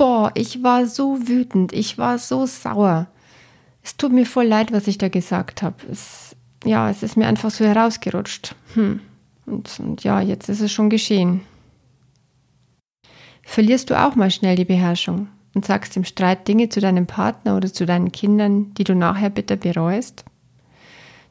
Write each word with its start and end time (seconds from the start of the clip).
boah, 0.00 0.32
ich 0.34 0.62
war 0.62 0.86
so 0.86 1.28
wütend, 1.28 1.74
ich 1.74 1.98
war 1.98 2.18
so 2.18 2.46
sauer. 2.46 3.06
Es 3.82 3.98
tut 3.98 4.12
mir 4.12 4.24
voll 4.24 4.46
leid, 4.46 4.72
was 4.72 4.86
ich 4.86 4.96
da 4.96 5.08
gesagt 5.08 5.62
habe. 5.62 5.76
Ja, 6.64 6.88
es 6.88 7.02
ist 7.02 7.18
mir 7.18 7.26
einfach 7.26 7.50
so 7.50 7.66
herausgerutscht. 7.66 8.54
Hm. 8.72 9.00
Und, 9.44 9.78
und 9.78 10.02
ja, 10.02 10.22
jetzt 10.22 10.48
ist 10.48 10.62
es 10.62 10.72
schon 10.72 10.88
geschehen. 10.88 11.42
Verlierst 13.42 13.90
du 13.90 14.02
auch 14.02 14.16
mal 14.16 14.30
schnell 14.30 14.56
die 14.56 14.64
Beherrschung 14.64 15.28
und 15.52 15.66
sagst 15.66 15.98
im 15.98 16.04
Streit 16.04 16.48
Dinge 16.48 16.70
zu 16.70 16.80
deinem 16.80 17.06
Partner 17.06 17.58
oder 17.58 17.70
zu 17.70 17.84
deinen 17.84 18.10
Kindern, 18.10 18.72
die 18.74 18.84
du 18.84 18.94
nachher 18.94 19.28
bitter 19.28 19.56
bereust? 19.56 20.24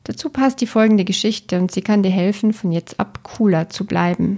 Dazu 0.04 0.29
passt 0.29 0.61
die 0.61 0.67
folgende 0.67 1.05
Geschichte 1.05 1.59
und 1.59 1.71
sie 1.71 1.81
kann 1.81 2.04
dir 2.04 2.11
helfen, 2.11 2.54
von 2.54 2.71
jetzt 2.71 2.99
ab 2.99 3.23
cooler 3.23 3.70
zu 3.70 3.88
bleiben. 3.88 4.38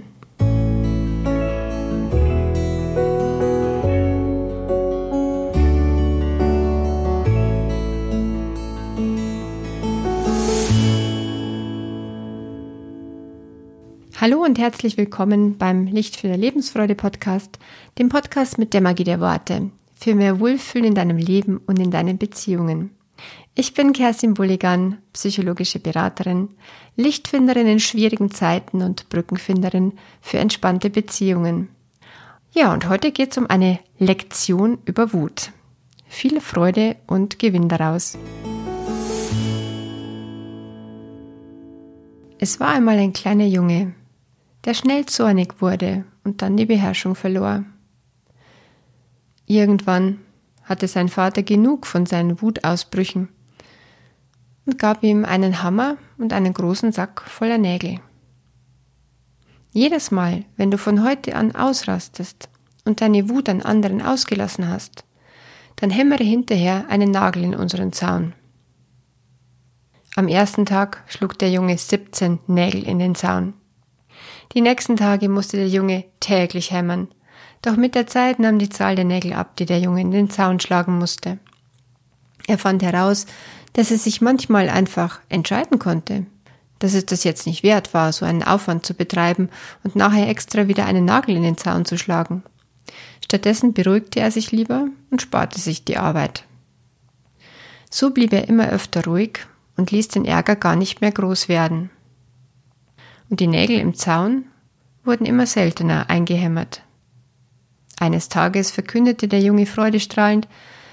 Hallo 14.22 14.44
und 14.44 14.56
herzlich 14.56 14.96
willkommen 14.96 15.58
beim 15.58 15.86
Licht 15.86 16.14
für 16.14 16.28
der 16.28 16.36
Lebensfreude 16.36 16.94
Podcast, 16.94 17.58
dem 17.98 18.08
Podcast 18.08 18.56
mit 18.56 18.72
der 18.72 18.80
Magie 18.80 19.02
der 19.02 19.18
Worte, 19.18 19.72
für 19.94 20.14
mehr 20.14 20.38
Wohlfühlen 20.38 20.86
in 20.86 20.94
deinem 20.94 21.16
Leben 21.16 21.60
und 21.66 21.80
in 21.80 21.90
deinen 21.90 22.18
Beziehungen. 22.18 22.92
Ich 23.56 23.74
bin 23.74 23.92
Kerstin 23.92 24.34
Bulligan, 24.34 24.98
psychologische 25.12 25.80
Beraterin, 25.80 26.50
Lichtfinderin 26.94 27.66
in 27.66 27.80
schwierigen 27.80 28.30
Zeiten 28.30 28.82
und 28.82 29.08
Brückenfinderin 29.08 29.94
für 30.20 30.38
entspannte 30.38 30.88
Beziehungen. 30.88 31.70
Ja, 32.52 32.72
und 32.72 32.88
heute 32.88 33.10
geht 33.10 33.32
es 33.32 33.38
um 33.38 33.50
eine 33.50 33.80
Lektion 33.98 34.78
über 34.84 35.12
Wut. 35.12 35.50
Viel 36.06 36.40
Freude 36.40 36.94
und 37.08 37.40
Gewinn 37.40 37.68
daraus. 37.68 38.16
Es 42.38 42.60
war 42.60 42.68
einmal 42.68 42.98
ein 42.98 43.12
kleiner 43.12 43.46
Junge, 43.46 43.94
der 44.64 44.74
schnell 44.74 45.06
zornig 45.06 45.60
wurde 45.60 46.04
und 46.24 46.42
dann 46.42 46.56
die 46.56 46.66
Beherrschung 46.66 47.14
verlor. 47.14 47.64
Irgendwann 49.46 50.20
hatte 50.62 50.88
sein 50.88 51.08
Vater 51.08 51.42
genug 51.42 51.86
von 51.86 52.06
seinen 52.06 52.40
Wutausbrüchen 52.40 53.28
und 54.64 54.78
gab 54.78 55.02
ihm 55.02 55.24
einen 55.24 55.62
Hammer 55.62 55.96
und 56.18 56.32
einen 56.32 56.54
großen 56.54 56.92
Sack 56.92 57.22
voller 57.22 57.58
Nägel. 57.58 58.00
Jedes 59.72 60.10
Mal, 60.10 60.44
wenn 60.56 60.70
du 60.70 60.78
von 60.78 61.02
heute 61.02 61.34
an 61.34 61.54
ausrastest 61.54 62.48
und 62.84 63.00
deine 63.00 63.28
Wut 63.28 63.48
an 63.48 63.62
anderen 63.62 64.02
ausgelassen 64.02 64.68
hast, 64.68 65.04
dann 65.76 65.90
hämmere 65.90 66.22
hinterher 66.22 66.86
einen 66.88 67.10
Nagel 67.10 67.42
in 67.42 67.54
unseren 67.54 67.92
Zaun. 67.92 68.34
Am 70.14 70.28
ersten 70.28 70.66
Tag 70.66 71.02
schlug 71.08 71.38
der 71.38 71.50
Junge 71.50 71.76
17 71.78 72.38
Nägel 72.46 72.84
in 72.84 72.98
den 72.98 73.14
Zaun. 73.14 73.54
Die 74.54 74.60
nächsten 74.60 74.96
Tage 74.96 75.28
musste 75.28 75.56
der 75.56 75.68
Junge 75.68 76.04
täglich 76.20 76.72
hämmern, 76.72 77.08
doch 77.62 77.76
mit 77.76 77.94
der 77.94 78.06
Zeit 78.06 78.38
nahm 78.38 78.58
die 78.58 78.68
Zahl 78.68 78.96
der 78.96 79.04
Nägel 79.04 79.32
ab, 79.32 79.56
die 79.56 79.66
der 79.66 79.80
Junge 79.80 80.02
in 80.02 80.10
den 80.10 80.28
Zaun 80.28 80.60
schlagen 80.60 80.98
musste. 80.98 81.38
Er 82.46 82.58
fand 82.58 82.82
heraus, 82.82 83.26
dass 83.72 83.90
er 83.90 83.98
sich 83.98 84.20
manchmal 84.20 84.68
einfach 84.68 85.20
entscheiden 85.30 85.78
konnte, 85.78 86.26
dass 86.80 86.92
es 86.92 87.06
das 87.06 87.24
jetzt 87.24 87.46
nicht 87.46 87.62
wert 87.62 87.94
war, 87.94 88.12
so 88.12 88.26
einen 88.26 88.42
Aufwand 88.42 88.84
zu 88.84 88.92
betreiben 88.92 89.48
und 89.84 89.96
nachher 89.96 90.28
extra 90.28 90.68
wieder 90.68 90.84
einen 90.84 91.06
Nagel 91.06 91.36
in 91.36 91.44
den 91.44 91.56
Zaun 91.56 91.84
zu 91.86 91.96
schlagen. 91.96 92.42
Stattdessen 93.24 93.72
beruhigte 93.72 94.20
er 94.20 94.30
sich 94.30 94.52
lieber 94.52 94.88
und 95.10 95.22
sparte 95.22 95.60
sich 95.60 95.84
die 95.84 95.96
Arbeit. 95.96 96.44
So 97.88 98.10
blieb 98.10 98.32
er 98.32 98.48
immer 98.48 98.68
öfter 98.68 99.04
ruhig 99.04 99.46
und 99.76 99.92
ließ 99.92 100.08
den 100.08 100.26
Ärger 100.26 100.56
gar 100.56 100.76
nicht 100.76 101.00
mehr 101.00 101.12
groß 101.12 101.48
werden 101.48 101.90
und 103.32 103.40
die 103.40 103.46
Nägel 103.46 103.78
im 103.78 103.94
Zaun 103.94 104.44
wurden 105.04 105.26
immer 105.26 105.46
seltener 105.46 106.08
eingehämmert. 106.10 106.82
Eines 107.98 108.28
Tages 108.28 108.70
verkündete 108.70 109.28
der 109.28 109.40
Junge 109.40 109.66
freudestrahlend 109.66 110.48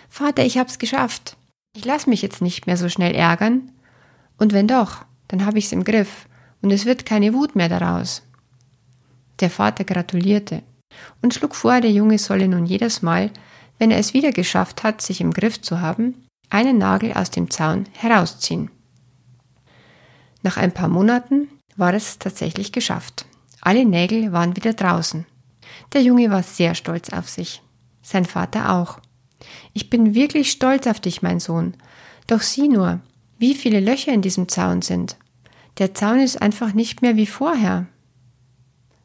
Vater, 0.09 0.43
ich 0.43 0.57
hab's 0.57 0.79
geschafft. 0.79 1.37
Ich 1.75 1.85
lass 1.85 2.07
mich 2.07 2.21
jetzt 2.21 2.41
nicht 2.41 2.65
mehr 2.65 2.77
so 2.77 2.89
schnell 2.89 3.13
ärgern. 3.13 3.71
Und 4.37 4.53
wenn 4.53 4.67
doch, 4.67 5.05
dann 5.27 5.45
hab 5.45 5.55
ich's 5.55 5.71
im 5.71 5.83
Griff 5.83 6.27
und 6.61 6.71
es 6.71 6.85
wird 6.85 7.05
keine 7.05 7.33
Wut 7.33 7.55
mehr 7.55 7.69
daraus. 7.69 8.23
Der 9.39 9.49
Vater 9.49 9.83
gratulierte 9.83 10.63
und 11.21 11.33
schlug 11.33 11.55
vor, 11.55 11.79
der 11.79 11.91
Junge 11.91 12.17
solle 12.17 12.47
nun 12.47 12.65
jedes 12.65 13.01
Mal, 13.01 13.31
wenn 13.77 13.91
er 13.91 13.99
es 13.99 14.13
wieder 14.13 14.31
geschafft 14.31 14.83
hat, 14.83 15.01
sich 15.01 15.21
im 15.21 15.31
Griff 15.31 15.61
zu 15.61 15.79
haben, 15.79 16.25
einen 16.49 16.77
Nagel 16.77 17.13
aus 17.13 17.29
dem 17.29 17.49
Zaun 17.49 17.85
herausziehen. 17.93 18.69
Nach 20.41 20.57
ein 20.57 20.73
paar 20.73 20.89
Monaten 20.89 21.49
war 21.75 21.93
es 21.93 22.19
tatsächlich 22.19 22.71
geschafft. 22.71 23.25
Alle 23.61 23.85
Nägel 23.85 24.31
waren 24.31 24.55
wieder 24.55 24.73
draußen. 24.73 25.25
Der 25.93 26.01
Junge 26.01 26.29
war 26.29 26.43
sehr 26.43 26.75
stolz 26.75 27.09
auf 27.09 27.29
sich. 27.29 27.61
Sein 28.01 28.25
Vater 28.25 28.73
auch. 28.73 28.99
Ich 29.73 29.89
bin 29.89 30.15
wirklich 30.15 30.51
stolz 30.51 30.87
auf 30.87 30.99
dich, 30.99 31.21
mein 31.21 31.39
Sohn. 31.39 31.75
Doch 32.27 32.41
sieh 32.41 32.67
nur, 32.67 32.99
wie 33.37 33.55
viele 33.55 33.79
Löcher 33.79 34.13
in 34.13 34.21
diesem 34.21 34.47
Zaun 34.47 34.81
sind. 34.81 35.17
Der 35.77 35.93
Zaun 35.93 36.19
ist 36.19 36.41
einfach 36.41 36.73
nicht 36.73 37.01
mehr 37.01 37.15
wie 37.15 37.25
vorher. 37.25 37.87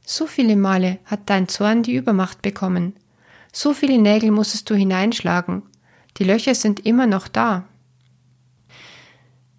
So 0.05 0.27
viele 0.27 0.57
Male 0.57 0.99
hat 1.05 1.21
dein 1.27 1.49
Zorn 1.49 1.83
die 1.83 1.95
Übermacht 1.95 2.43
bekommen. 2.43 2.95
So 3.53 3.73
viele 3.73 3.99
Nägel 3.99 4.31
musstest 4.31 4.69
du 4.69 4.75
hineinschlagen. 4.75 5.63
Die 6.19 6.25
Löcher 6.25 6.55
sind 6.55 6.85
immer 6.85 7.07
noch 7.07 7.29
da. 7.29 7.65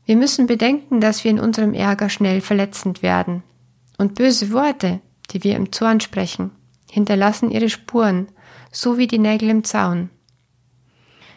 Wir 0.06 0.16
müssen 0.16 0.46
bedenken, 0.46 1.02
dass 1.02 1.24
wir 1.24 1.32
in 1.32 1.40
unserem 1.40 1.74
Ärger 1.74 2.10
schnell 2.10 2.42
verletzend 2.42 3.02
werden. 3.02 3.42
Und 3.98 4.16
böse 4.16 4.52
Worte, 4.52 5.02
die 5.32 5.44
wir 5.44 5.56
im 5.56 5.72
Zorn 5.72 6.00
sprechen, 6.00 6.52
hinterlassen 6.90 7.52
ihre 7.52 7.70
Spuren, 7.70 8.28
so 8.72 8.98
wie 8.98 9.08
die 9.08 9.20
Nägel 9.20 9.50
im 9.50 9.64
Zaun. 9.64 10.10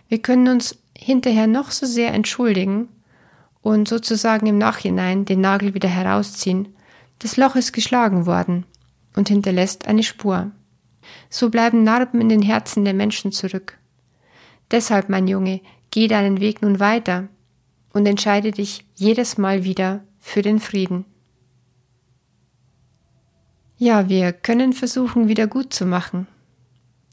Wir 0.08 0.20
können 0.20 0.48
uns 0.48 0.78
hinterher 0.96 1.46
noch 1.46 1.70
so 1.70 1.86
sehr 1.86 2.12
entschuldigen 2.12 2.88
und 3.62 3.88
sozusagen 3.88 4.46
im 4.46 4.58
Nachhinein 4.58 5.24
den 5.24 5.40
Nagel 5.40 5.74
wieder 5.74 5.88
herausziehen. 5.88 6.74
Das 7.18 7.36
Loch 7.36 7.56
ist 7.56 7.72
geschlagen 7.72 8.26
worden 8.26 8.64
und 9.14 9.28
hinterlässt 9.28 9.86
eine 9.86 10.02
Spur. 10.02 10.50
So 11.30 11.50
bleiben 11.50 11.84
Narben 11.84 12.20
in 12.20 12.28
den 12.28 12.42
Herzen 12.42 12.84
der 12.84 12.94
Menschen 12.94 13.32
zurück. 13.32 13.78
Deshalb, 14.70 15.08
mein 15.08 15.28
Junge, 15.28 15.60
geh 15.90 16.08
deinen 16.08 16.40
Weg 16.40 16.62
nun 16.62 16.80
weiter, 16.80 17.28
und 17.92 18.06
entscheide 18.06 18.52
dich 18.52 18.84
jedes 18.94 19.38
Mal 19.38 19.64
wieder 19.64 20.04
für 20.18 20.42
den 20.42 20.60
Frieden. 20.60 21.04
Ja, 23.78 24.08
wir 24.08 24.32
können 24.32 24.72
versuchen, 24.72 25.28
wieder 25.28 25.46
gut 25.46 25.72
zu 25.72 25.86
machen. 25.86 26.26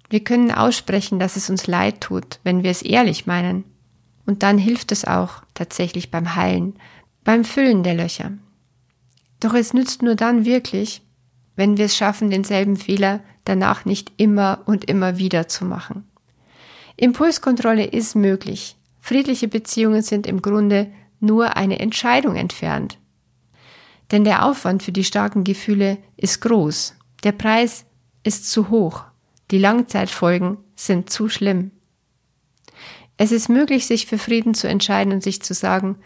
Wir 0.09 0.24
können 0.24 0.52
aussprechen, 0.52 1.20
dass 1.20 1.36
es 1.36 1.50
uns 1.50 1.68
leid 1.68 2.02
tut, 2.02 2.40
wenn 2.44 2.64
wir 2.64 2.72
es 2.72 2.81
ehrlich 2.81 3.26
meinen. 3.26 3.64
Und 4.26 4.44
dann 4.44 4.58
hilft 4.58 4.92
es 4.92 5.06
auch 5.06 5.44
tatsächlich 5.54 6.12
beim 6.12 6.36
Heilen, 6.36 6.74
beim 7.24 7.44
Füllen 7.44 7.84
der 7.84 7.94
Löcher. 7.94 8.31
Doch 9.40 9.54
es 9.54 9.74
nützt 9.74 10.02
nur 10.02 10.16
dann 10.16 10.46
wirklich, 10.46 11.02
wenn 11.56 11.78
wir 11.78 11.86
es 11.86 11.96
schaffen, 11.96 12.30
denselben 12.30 12.75
Fehler 12.75 13.22
danach 13.46 13.86
nicht 13.86 14.12
immer 14.18 14.64
und 14.66 14.86
immer 14.86 15.18
wieder 15.18 15.48
zu 15.48 15.66
machen. 15.66 16.08
Impulskontrolle 16.98 17.86
ist 17.86 18.16
möglich, 18.16 18.78
Friedliche 19.06 19.48
Beziehungen 19.48 20.02
sind 20.02 20.25
im 20.25 20.42
Grunde 20.42 20.92
nur 21.20 21.58
eine 21.58 21.78
Entscheidung 21.78 22.36
entfernt. 22.36 22.98
Denn 24.12 24.24
der 24.24 24.46
Aufwand 24.46 24.84
für 24.84 24.92
die 24.92 25.04
starken 25.04 25.44
Gefühle 25.44 25.98
ist 26.16 26.42
groß, 26.42 26.96
der 27.24 27.32
Preis 27.32 27.86
ist 28.24 28.50
zu 28.50 28.70
hoch, 28.70 29.04
die 29.52 29.58
Langzeitfolgen 29.58 30.58
sind 30.75 31.10
zu 31.10 31.30
schlimm. 31.30 31.72
Es 33.18 33.31
ist 33.31 33.50
möglich, 33.50 33.86
sich 33.86 34.06
für 34.06 34.18
Frieden 34.18 34.54
zu 34.54 34.68
entscheiden 34.68 35.13
und 35.13 35.24
sich 35.24 35.42
zu 35.42 35.54
sagen, 35.54 35.98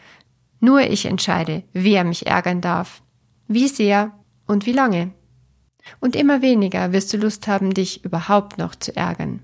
nur 0.60 0.82
ich 0.82 1.06
entscheide, 1.06 1.64
wer 1.74 2.04
mich 2.04 2.28
ärgern 2.28 2.62
darf, 2.62 3.02
wie 3.48 3.68
sehr 3.68 4.12
und 4.46 4.66
wie 4.66 4.74
lange. 4.74 5.12
Und 6.00 6.16
immer 6.16 6.42
weniger 6.42 6.92
wirst 6.92 7.12
du 7.14 7.18
Lust 7.18 7.48
haben, 7.48 7.74
dich 7.74 8.04
überhaupt 8.04 8.58
noch 8.58 8.76
zu 8.76 8.96
ärgern. 8.96 9.42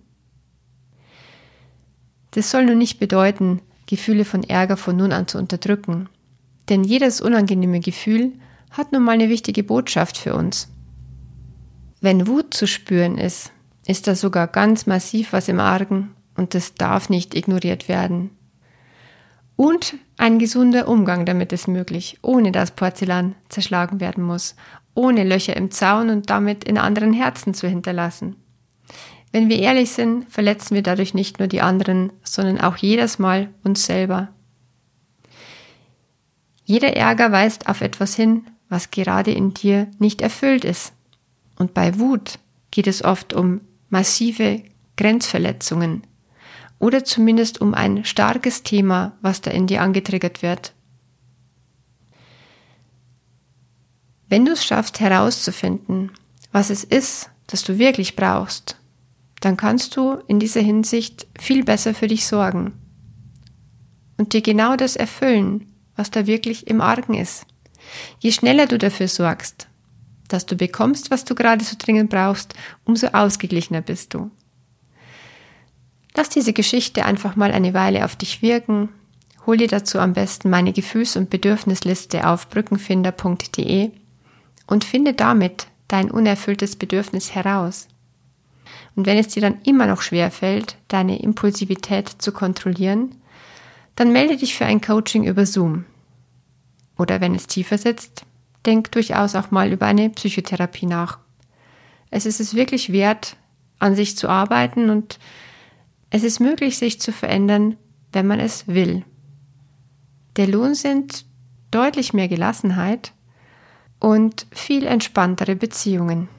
Das 2.31 2.51
soll 2.51 2.65
nun 2.65 2.77
nicht 2.77 2.99
bedeuten, 2.99 3.61
Gefühle 3.87 4.25
von 4.25 4.43
Ärger 4.43 4.77
von 4.77 4.97
nun 4.97 5.13
an 5.13 5.27
zu 5.27 5.37
unterdrücken. 5.37 6.09
Denn 6.69 6.83
jedes 6.83 7.21
unangenehme 7.21 7.79
Gefühl 7.79 8.33
hat 8.71 8.91
nun 8.91 9.03
mal 9.03 9.13
eine 9.13 9.29
wichtige 9.29 9.63
Botschaft 9.63 10.17
für 10.17 10.35
uns. 10.35 10.69
Wenn 12.01 12.27
Wut 12.27 12.53
zu 12.53 12.67
spüren 12.67 13.17
ist, 13.17 13.51
ist 13.87 14.07
da 14.07 14.15
sogar 14.15 14.47
ganz 14.47 14.85
massiv 14.85 15.33
was 15.33 15.47
im 15.47 15.59
Argen 15.59 16.15
und 16.35 16.53
das 16.53 16.75
darf 16.75 17.09
nicht 17.09 17.35
ignoriert 17.35 17.87
werden. 17.87 18.31
Und 19.55 19.95
ein 20.17 20.37
gesunder 20.37 20.87
Umgang 20.87 21.25
damit 21.25 21.53
ist 21.53 21.67
möglich, 21.67 22.17
ohne 22.21 22.51
dass 22.51 22.71
Porzellan 22.71 23.35
zerschlagen 23.47 23.99
werden 23.99 24.23
muss, 24.23 24.55
ohne 24.95 25.23
Löcher 25.23 25.55
im 25.55 25.71
Zaun 25.71 26.09
und 26.09 26.29
damit 26.29 26.63
in 26.63 26.77
anderen 26.77 27.13
Herzen 27.13 27.53
zu 27.53 27.67
hinterlassen. 27.67 28.35
Wenn 29.31 29.49
wir 29.49 29.59
ehrlich 29.59 29.91
sind, 29.91 30.29
verletzen 30.29 30.75
wir 30.75 30.83
dadurch 30.83 31.13
nicht 31.13 31.39
nur 31.39 31.47
die 31.47 31.61
anderen, 31.61 32.11
sondern 32.23 32.59
auch 32.59 32.77
jedes 32.77 33.19
Mal 33.19 33.49
uns 33.63 33.85
selber. 33.85 34.29
Jeder 36.65 36.95
Ärger 36.95 37.31
weist 37.31 37.67
auf 37.67 37.81
etwas 37.81 38.15
hin, 38.15 38.47
was 38.69 38.91
gerade 38.91 39.31
in 39.31 39.53
dir 39.53 39.87
nicht 39.99 40.21
erfüllt 40.21 40.65
ist. 40.65 40.93
Und 41.57 41.73
bei 41.73 41.97
Wut 41.99 42.39
geht 42.71 42.87
es 42.87 43.03
oft 43.03 43.33
um 43.33 43.61
massive 43.89 44.63
Grenzverletzungen 44.97 46.03
oder 46.79 47.05
zumindest 47.05 47.61
um 47.61 47.73
ein 47.73 48.03
starkes 48.03 48.63
Thema, 48.63 49.13
was 49.21 49.41
da 49.41 49.51
in 49.51 49.67
dir 49.67 49.81
angetriggert 49.81 50.41
wird. 50.41 50.73
Wenn 54.27 54.43
du 54.43 54.53
es 54.53 54.65
schaffst 54.65 54.99
herauszufinden, 54.99 56.11
was 56.51 56.71
es 56.71 56.83
ist, 56.83 57.29
das 57.47 57.63
du 57.63 57.77
wirklich 57.77 58.15
brauchst, 58.15 58.77
dann 59.39 59.55
kannst 59.55 59.95
du 59.95 60.13
in 60.27 60.39
dieser 60.39 60.61
Hinsicht 60.61 61.27
viel 61.39 61.63
besser 61.63 61.93
für 61.93 62.07
dich 62.07 62.25
sorgen 62.25 62.73
und 64.17 64.33
dir 64.33 64.41
genau 64.41 64.75
das 64.75 64.95
erfüllen, 64.95 65.74
was 65.95 66.11
da 66.11 66.27
wirklich 66.27 66.67
im 66.67 66.81
Argen 66.81 67.13
ist. 67.13 67.45
Je 68.19 68.31
schneller 68.31 68.67
du 68.67 68.77
dafür 68.77 69.07
sorgst, 69.07 69.67
dass 70.27 70.45
du 70.45 70.55
bekommst, 70.55 71.11
was 71.11 71.25
du 71.25 71.35
gerade 71.35 71.63
so 71.63 71.75
dringend 71.77 72.09
brauchst, 72.09 72.55
umso 72.83 73.07
ausgeglichener 73.07 73.81
bist 73.81 74.13
du. 74.13 74.31
Lass 76.15 76.29
diese 76.29 76.53
Geschichte 76.53 77.05
einfach 77.05 77.35
mal 77.35 77.51
eine 77.51 77.73
Weile 77.73 78.05
auf 78.05 78.15
dich 78.15 78.41
wirken. 78.41 78.89
Hol 79.45 79.57
dir 79.57 79.67
dazu 79.67 79.99
am 79.99 80.13
besten 80.13 80.49
meine 80.49 80.73
Gefühls- 80.73 81.17
und 81.17 81.29
Bedürfnisliste 81.29 82.27
auf 82.27 82.49
brückenfinder.de 82.49 83.91
und 84.67 84.83
finde 84.83 85.13
damit 85.13 85.67
dein 85.87 86.09
unerfülltes 86.09 86.77
Bedürfnis 86.77 87.35
heraus. 87.35 87.87
Und 88.95 89.05
wenn 89.05 89.17
es 89.17 89.27
dir 89.27 89.41
dann 89.41 89.59
immer 89.63 89.87
noch 89.87 90.01
schwer 90.01 90.31
fällt, 90.31 90.77
deine 90.87 91.21
Impulsivität 91.21 92.09
zu 92.09 92.31
kontrollieren, 92.31 93.15
dann 93.95 94.11
melde 94.11 94.37
dich 94.37 94.55
für 94.55 94.65
ein 94.65 94.81
Coaching 94.81 95.23
über 95.23 95.45
Zoom. 95.45 95.85
Oder 96.97 97.21
wenn 97.21 97.35
es 97.35 97.47
tiefer 97.47 97.77
sitzt, 97.77 98.25
denk 98.65 98.91
durchaus 98.91 99.35
auch 99.35 99.51
mal 99.51 99.71
über 99.71 99.85
eine 99.85 100.09
Psychotherapie 100.09 100.85
nach. 100.85 101.19
Es 102.09 102.25
ist 102.25 102.39
es 102.39 102.55
wirklich 102.55 102.91
wert, 102.91 103.37
an 103.79 103.95
sich 103.95 104.17
zu 104.17 104.29
arbeiten 104.29 104.89
und 104.89 105.19
es 106.09 106.23
ist 106.23 106.39
möglich, 106.39 106.77
sich 106.77 106.99
zu 106.99 107.11
verändern, 107.11 107.77
wenn 108.13 108.27
man 108.27 108.39
es 108.39 108.67
will. 108.67 109.03
Der 110.37 110.47
Lohn 110.47 110.75
sind 110.75 111.25
deutlich 111.71 112.13
mehr 112.13 112.27
Gelassenheit 112.27 113.11
und 113.99 114.47
viel 114.51 114.85
entspanntere 114.85 115.55
Beziehungen. 115.55 116.29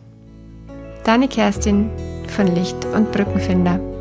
Deine 1.04 1.28
Kerstin 1.28 1.90
von 2.28 2.46
Licht 2.54 2.84
und 2.86 3.12
Brückenfinder. 3.12 3.95